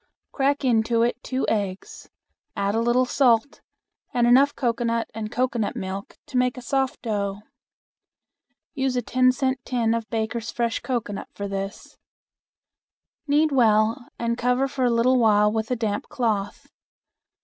Crack 0.31 0.65
into 0.65 1.03
it 1.03 1.21
two 1.21 1.45
eggs, 1.47 2.09
add 2.55 2.73
a 2.73 2.79
little 2.81 3.05
salt, 3.05 3.61
and 4.11 4.25
enough 4.25 4.55
cocoanut 4.55 5.11
and 5.13 5.31
cocoanut 5.31 5.75
milk 5.75 6.17
to 6.25 6.37
make 6.37 6.57
a 6.57 6.61
soft 6.63 7.03
dough. 7.03 7.43
Use 8.73 8.95
a 8.95 9.03
ten 9.03 9.31
cent 9.31 9.63
tin 9.63 9.93
of 9.93 10.09
Baker's 10.09 10.49
fresh 10.49 10.79
cocoanut 10.79 11.27
for 11.35 11.47
this. 11.47 11.99
Knead 13.27 13.51
well 13.51 14.07
and 14.17 14.39
cover 14.39 14.67
for 14.67 14.85
a 14.85 14.89
little 14.89 15.19
while 15.19 15.51
with 15.51 15.69
a 15.69 15.75
damp 15.75 16.09
cloth. 16.09 16.67